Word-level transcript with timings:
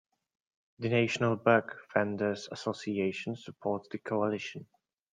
The 0.79 0.89
National 0.89 1.35
Bulk 1.35 1.77
Vendors 1.93 2.49
Association 2.51 3.35
supports 3.35 3.87
the 3.91 3.99
Coalition. 3.99 4.65